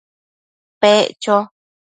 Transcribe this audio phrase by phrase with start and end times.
[0.79, 1.37] Pec cho